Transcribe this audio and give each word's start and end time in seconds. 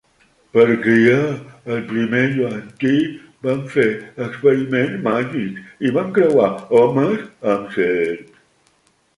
Per 0.57 0.63
criar 0.85 1.25
el 1.75 1.83
primer 1.91 2.21
yuan-ti, 2.37 2.93
van 3.49 3.61
fer 3.75 3.87
experiments 4.29 4.97
màgics 5.11 5.87
i 5.91 5.95
van 5.99 6.11
creuar 6.19 6.51
homes 6.79 7.25
amb 7.55 7.77
serps. 7.77 8.45